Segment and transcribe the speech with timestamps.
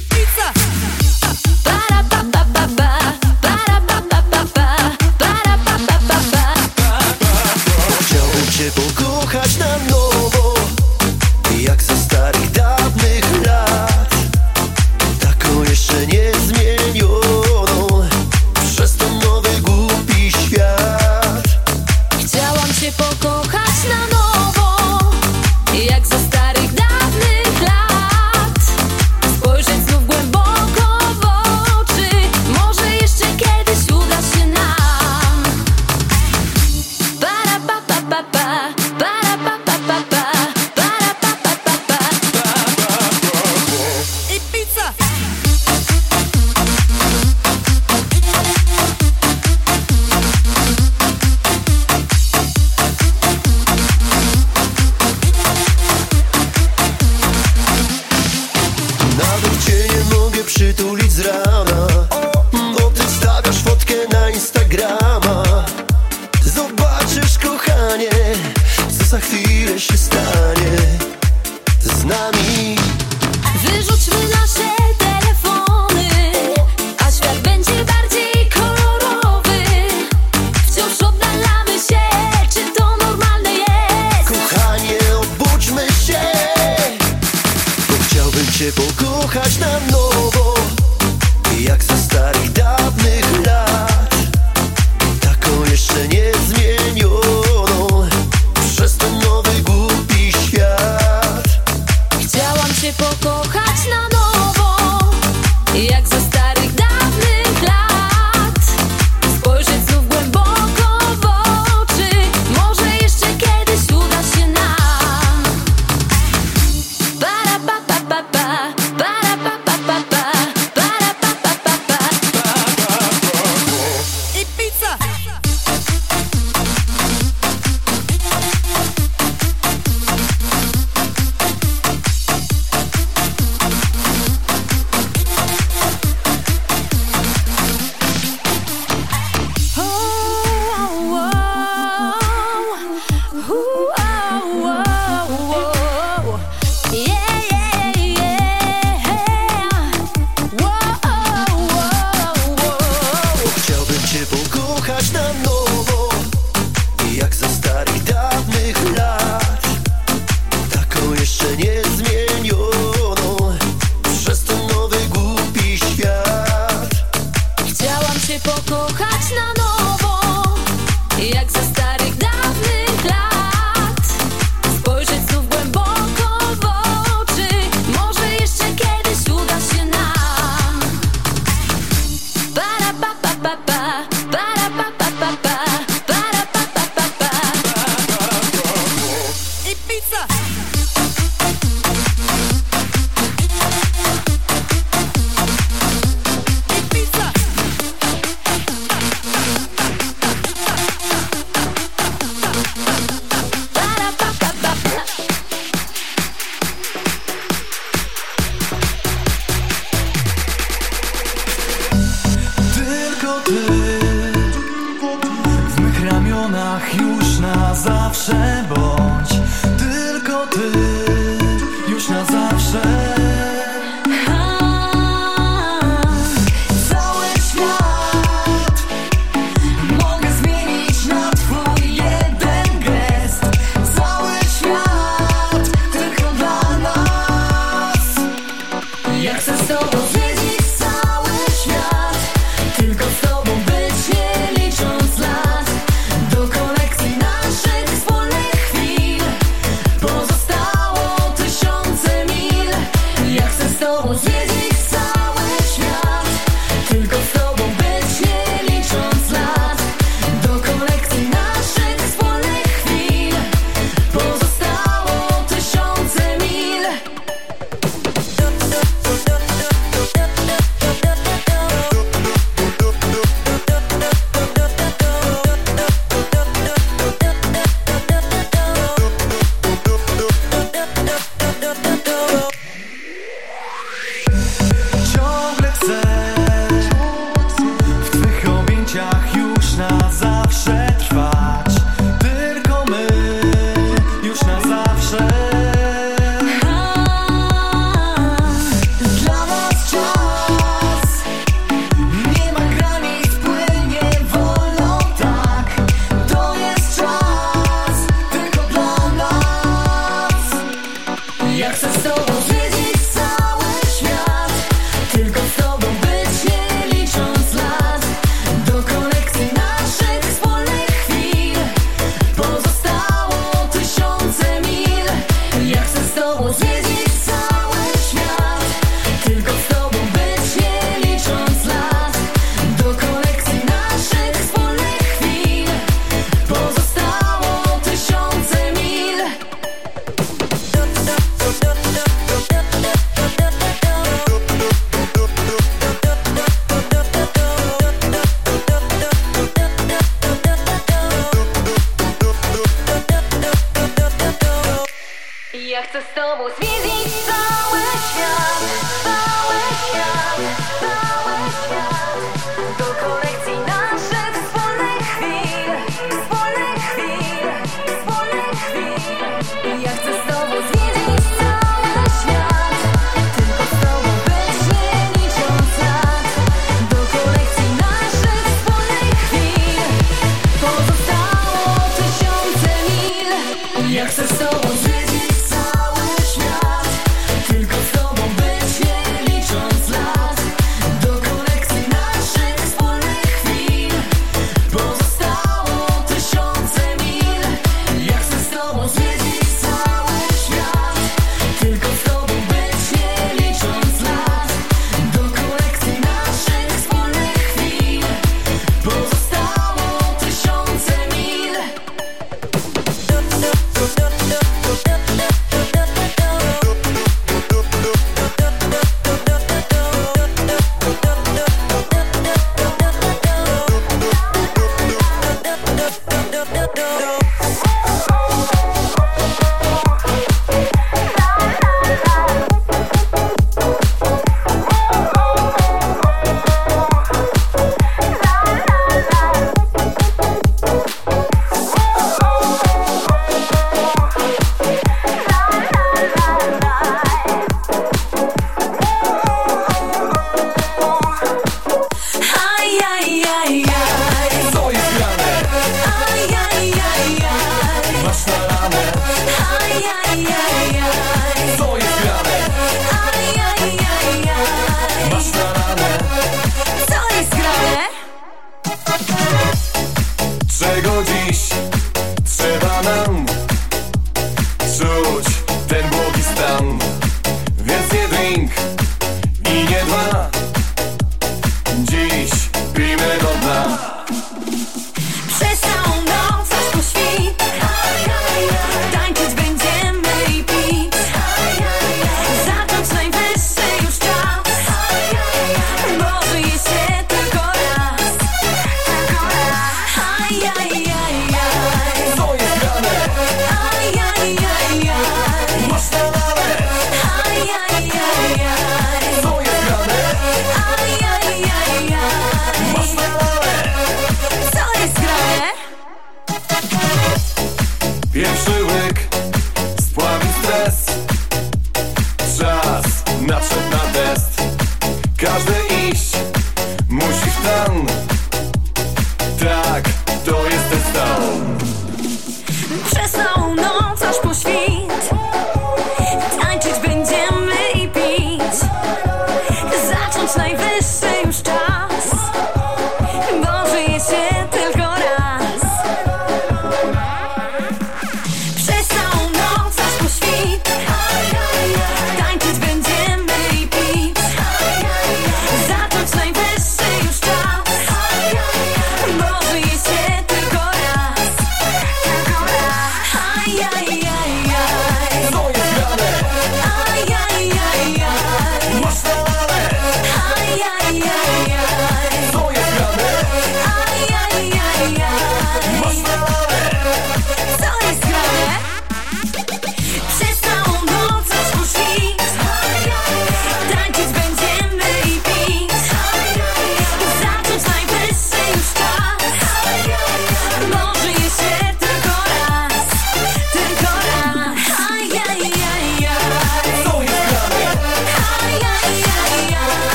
[0.00, 0.61] pizza.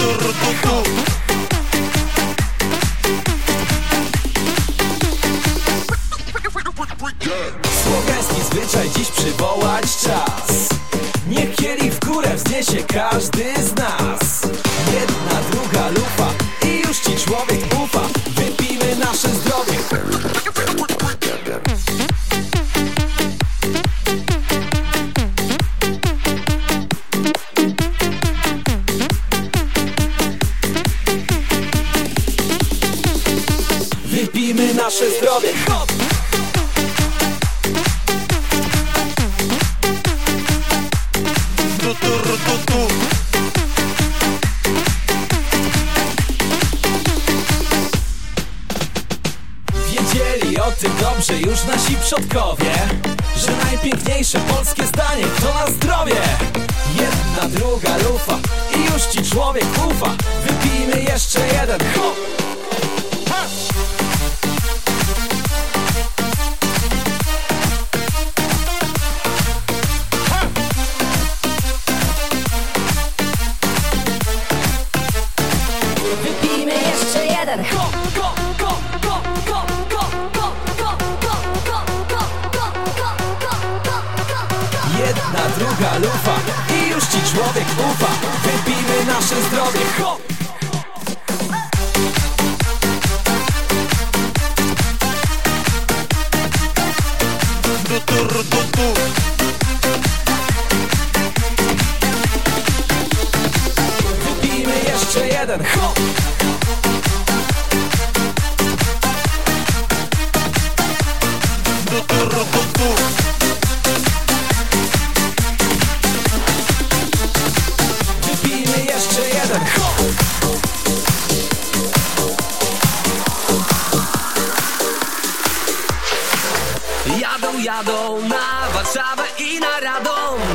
[0.00, 0.82] turkutu
[7.84, 10.68] Słowiański zwyczaj dziś przywołać czas.
[11.28, 13.99] Niech kieli w górę wzniesie każdy z nas.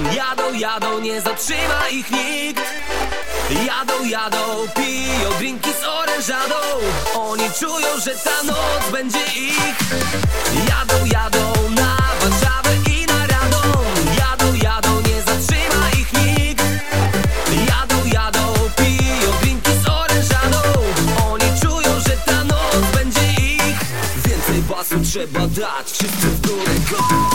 [0.03, 2.63] Jadą, jadą, nie zatrzyma ich nikt.
[3.65, 6.55] Jadą, jadą, piją drinki z orężadą.
[7.15, 9.75] Oni czują, że ta noc będzie ich.
[10.69, 13.85] Jadą, jadą na Warszawę i na Radom
[14.17, 16.63] Jadą, jadą, nie zatrzyma ich nikt.
[17.69, 20.61] Jadą, jadą, piją drinki z orężadą.
[21.31, 23.79] Oni czują, że ta noc będzie ich.
[24.25, 27.34] Więcej basu trzeba dać, wszyscy w górę go!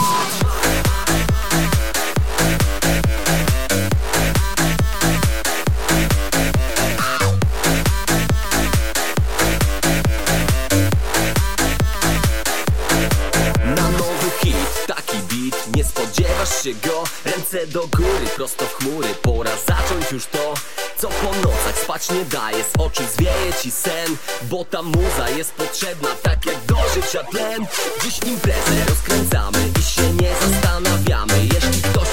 [18.41, 20.53] prosto w chmury Pora zacząć już to,
[20.97, 22.63] co po nocach spać nie daje.
[22.63, 27.65] Z oczu zwieje ci sen, bo ta muza jest potrzebna Tak jak do życia tlen
[28.03, 31.33] Dziś imprezę rozkręcamy i się nie zastanawiamy.
[31.53, 32.07] Jeśli ktoś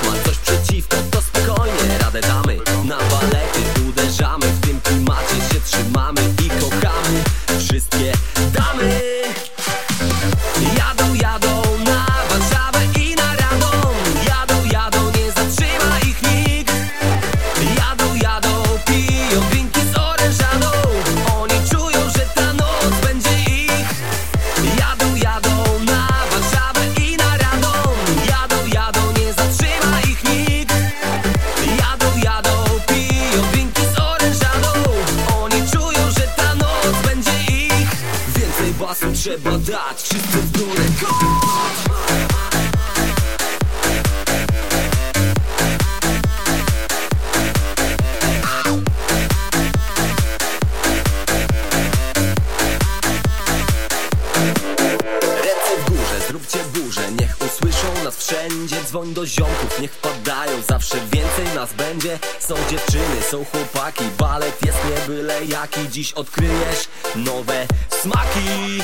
[59.19, 62.19] do ziomków, niech wpadają Zawsze więcej nas będzie.
[62.41, 64.05] Są dziewczyny, są chłopaki.
[64.19, 65.89] Balet jest nie byle jaki.
[65.91, 67.67] Dziś odkryjesz nowe
[68.03, 68.83] smaki.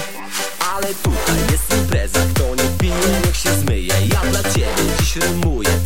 [0.74, 2.20] Ale tutaj jest impreza.
[2.34, 3.94] Kto nie pije, niech się zmyje.
[4.12, 5.83] Ja dla ciebie dziś rymuję.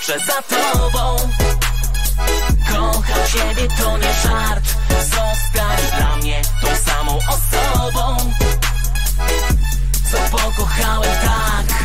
[0.00, 1.16] zawsze za tobą.
[2.68, 4.64] Kocham ciebie, to nie żart.
[5.00, 8.16] Zostań dla mnie tą samą osobą.
[10.10, 11.80] Co pokochałem tak.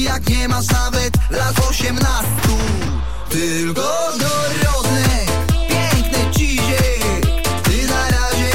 [0.00, 2.56] jak nie masz nawet lat osiemnastu
[3.28, 5.08] Tylko dorodne,
[5.68, 6.82] piękne ci się
[7.62, 8.50] Ty na razie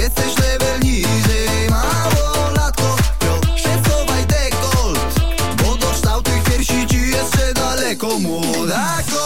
[0.00, 5.20] jesteś level niżej Mało latko, proszę schowaj dekolt
[5.62, 9.19] Bo do kształtych piersi ci jeszcze daleko Młodako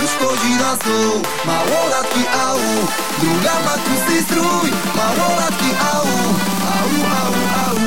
[0.00, 1.22] już chodzi na stół.
[1.46, 2.58] Małolatki au.
[3.20, 6.06] Druga ma tłusty strój Małolatki au.
[6.76, 6.88] Au,
[7.20, 7.78] au, au.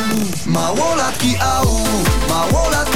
[0.46, 1.70] Małolatki au.
[2.30, 2.95] Małolatki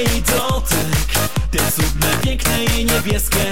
[0.00, 1.10] jej dotyk.
[1.50, 3.49] Te cudne, piękne i niebieskie.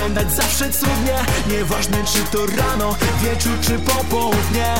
[0.00, 1.14] wyglądać zawsze cudnie.
[1.48, 4.74] Nieważne czy to rano, wieczór czy popołudnie.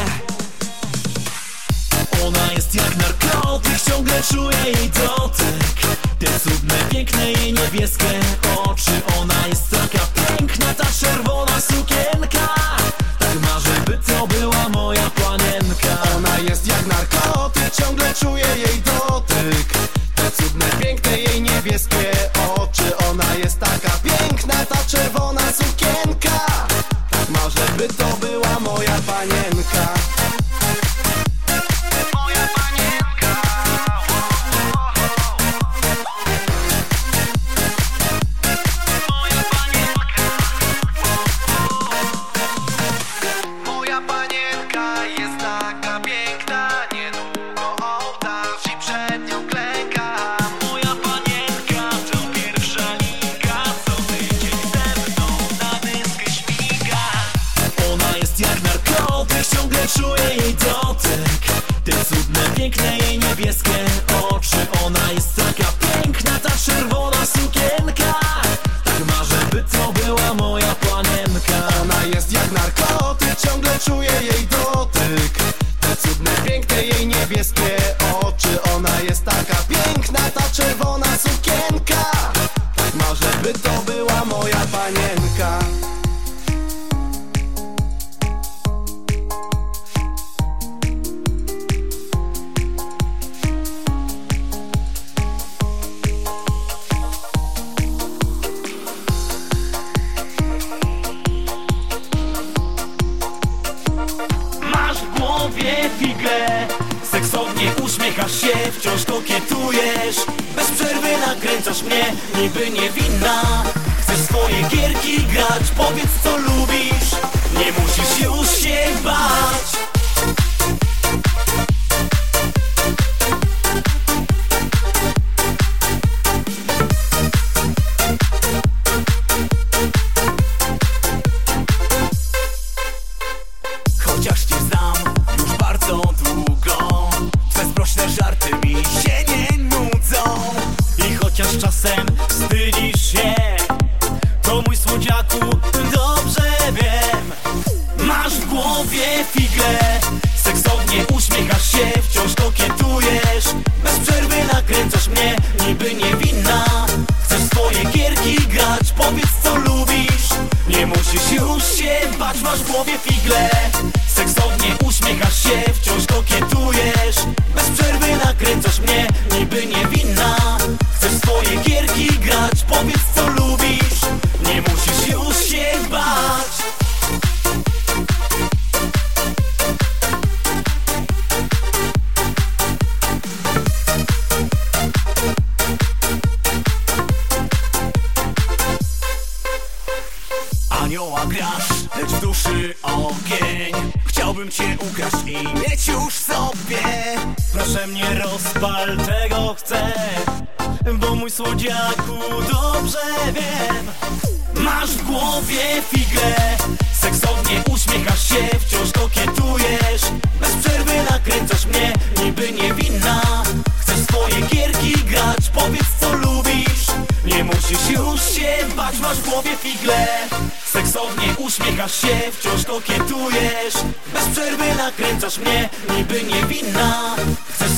[112.40, 112.89] 你对你。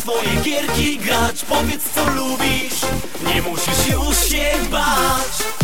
[0.03, 1.45] swoje gierki grać.
[1.45, 2.81] Powiedz co lubisz,
[3.27, 5.62] nie musisz już się bać.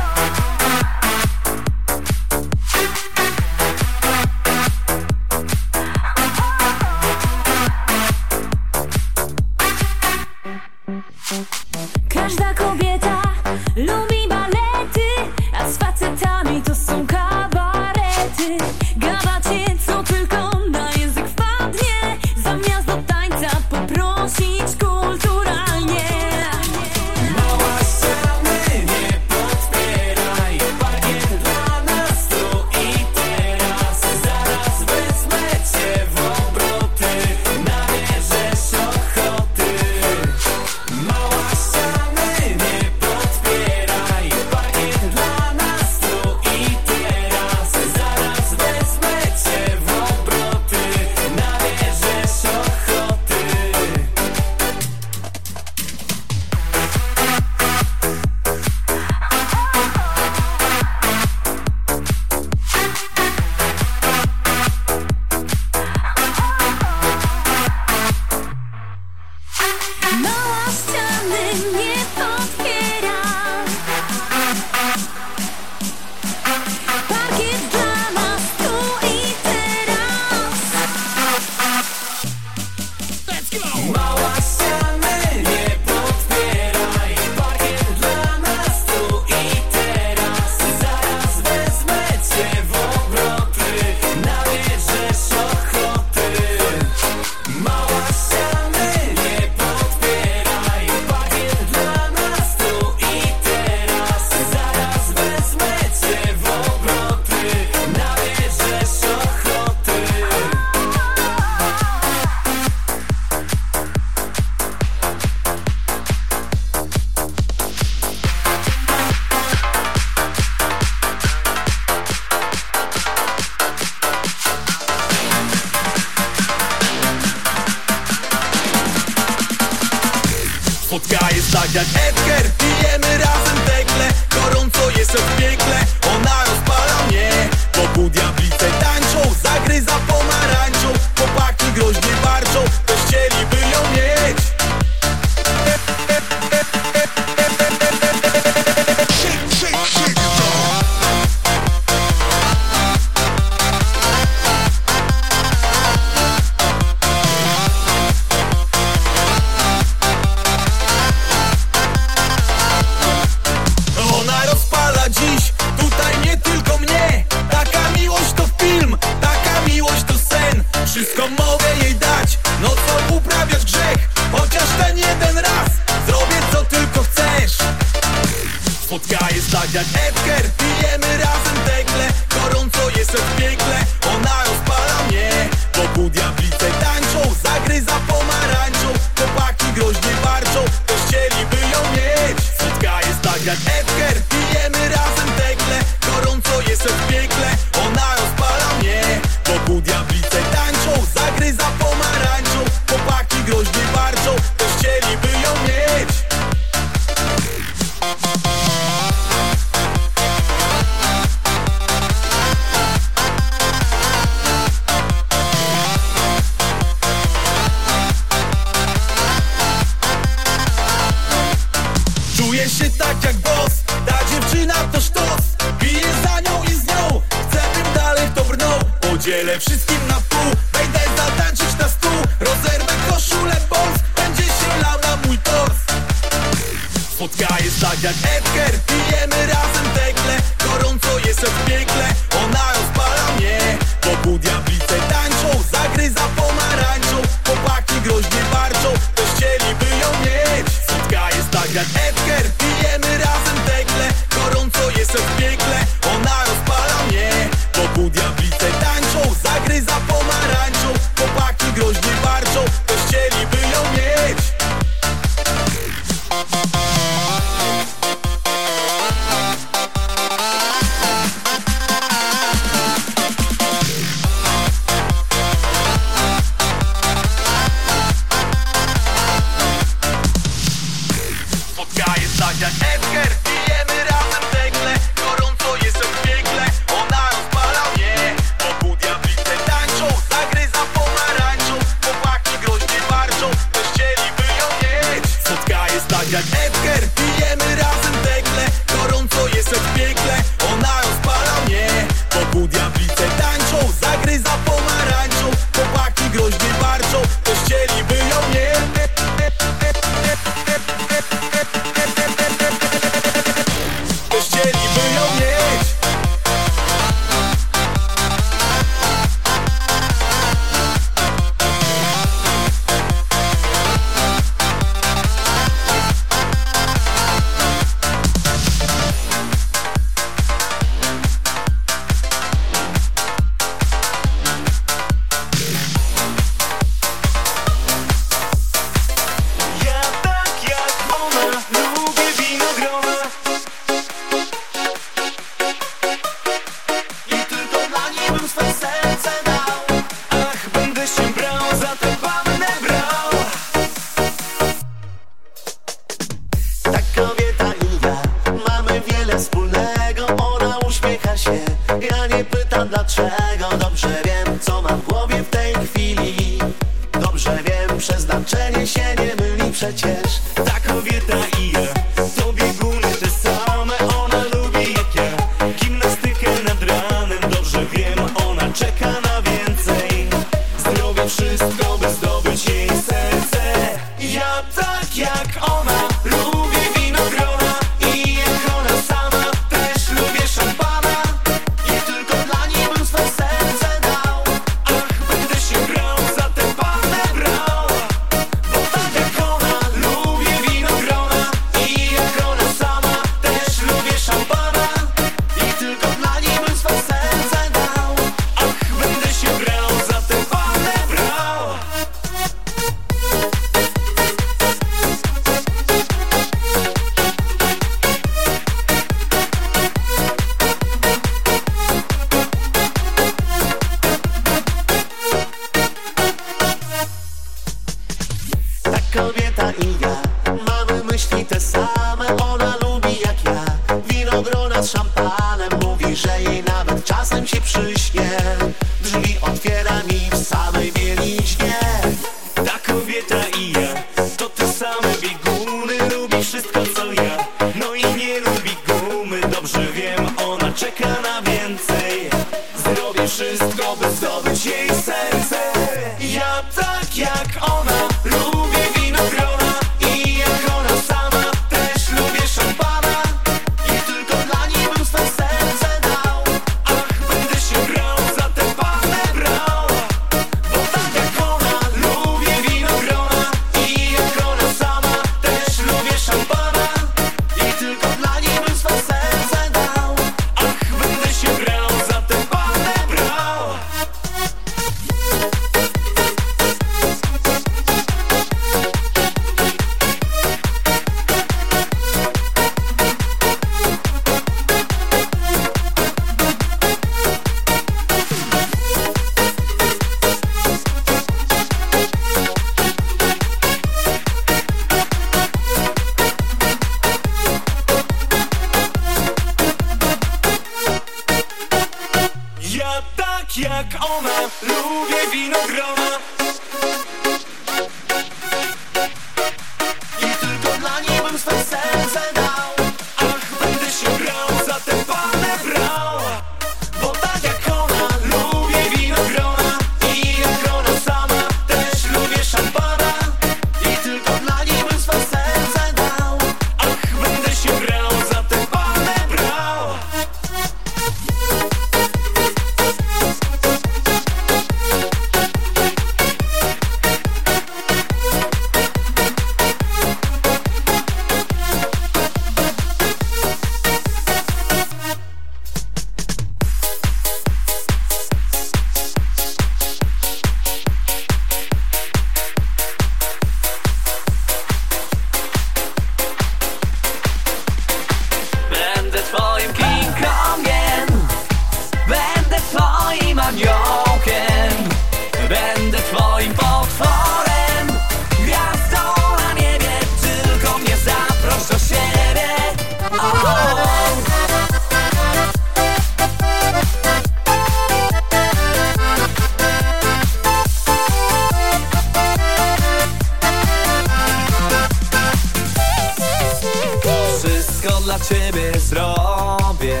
[598.04, 600.00] dla ciebie zrobię.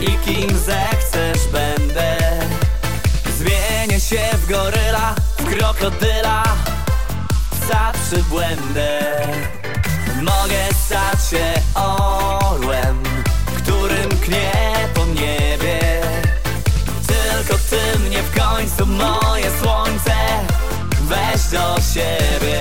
[0.00, 2.16] I kim zechcesz będę.
[3.38, 6.42] Zmienię się w goryla, w krokodyla.
[7.50, 9.00] Psa przybłędę
[10.22, 13.02] Mogę stać się orłem
[13.56, 14.52] Którym knie
[14.94, 16.00] po niebie.
[17.06, 20.14] Tylko ty mnie w końcu moje słońce
[21.02, 22.60] Weź do siebie.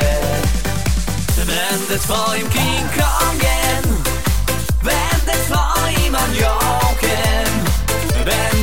[1.38, 3.61] Będę twoim King Kongiem
[6.16, 7.48] on Jorgen.
[8.26, 8.61] Ben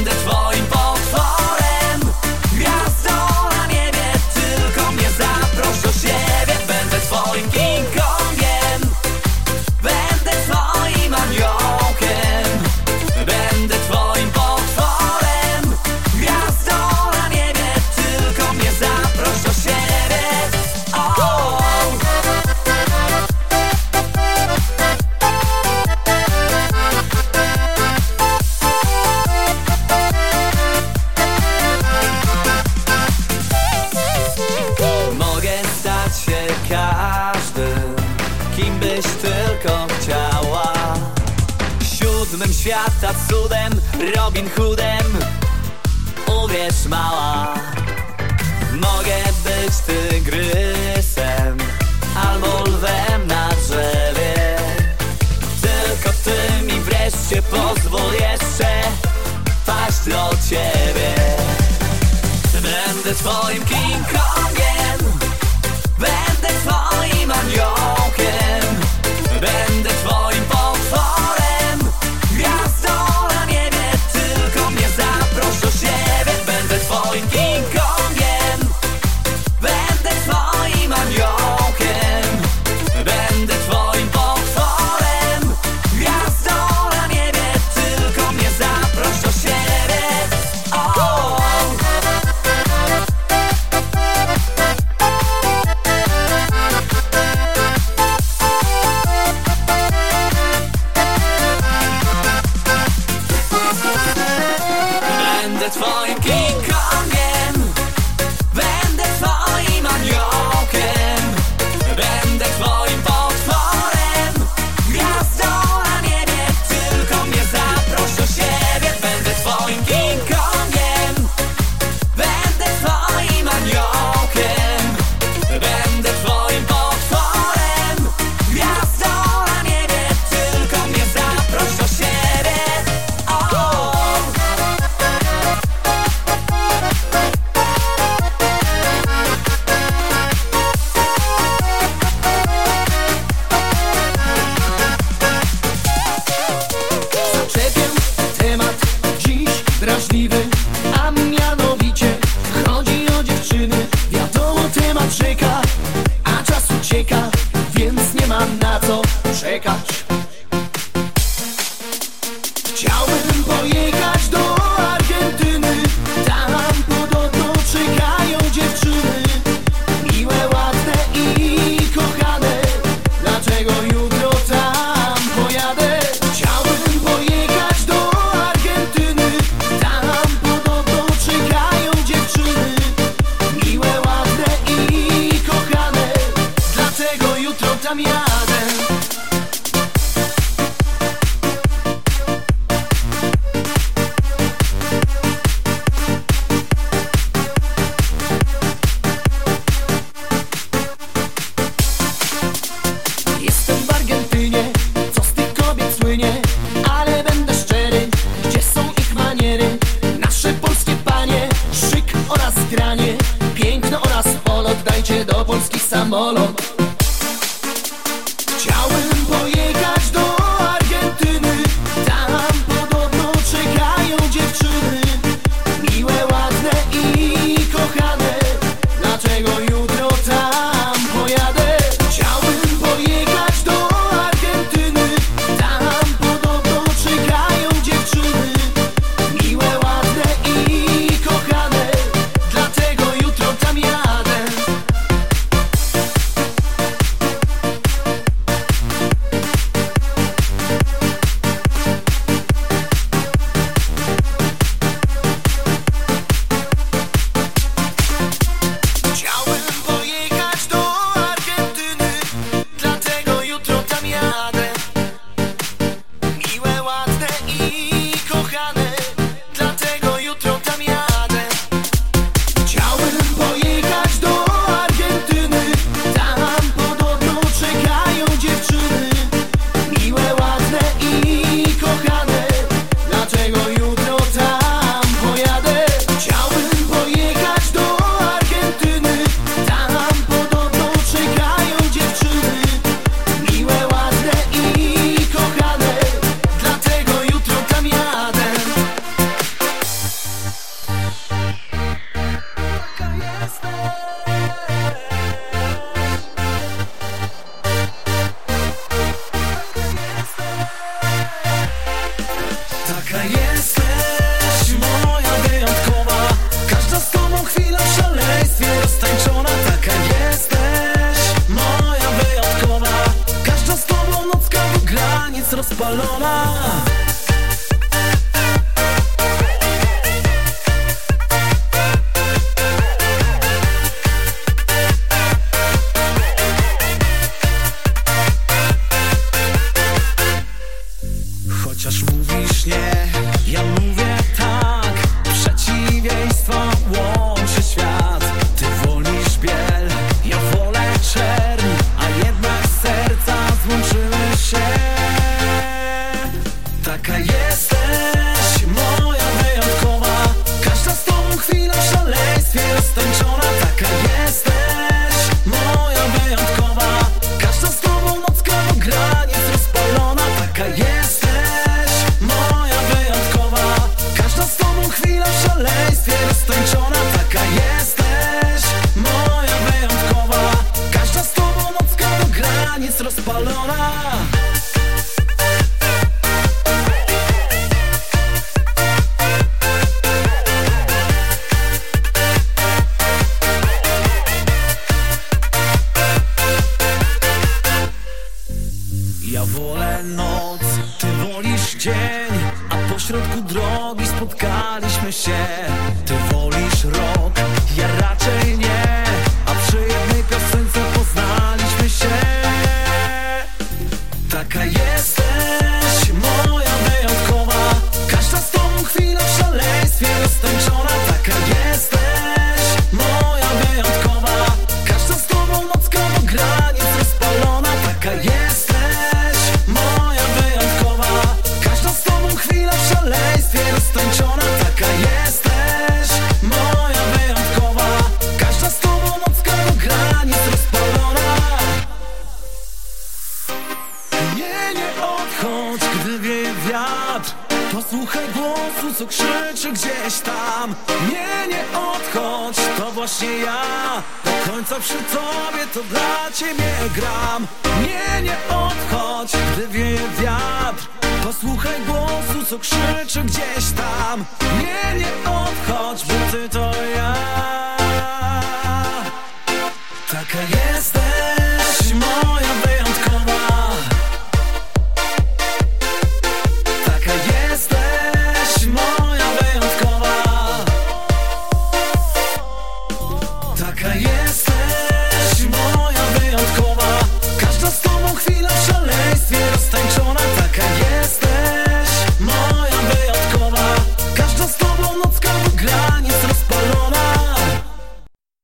[63.48, 64.27] moim kingkom